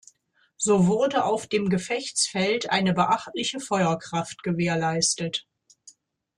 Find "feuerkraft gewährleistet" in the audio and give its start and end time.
3.59-5.47